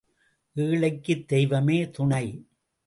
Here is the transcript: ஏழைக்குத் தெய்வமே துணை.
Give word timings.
ஏழைக்குத் 0.55 1.27
தெய்வமே 1.27 1.89
துணை. 1.89 2.25